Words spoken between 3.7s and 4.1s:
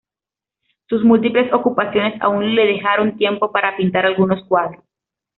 pintar